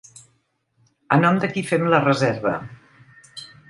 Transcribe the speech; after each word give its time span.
A 1.17 1.21
nom 1.25 1.39
de 1.45 1.51
qui 1.53 1.65
fem 1.73 1.87
la 1.97 2.03
reserva? 2.09 2.59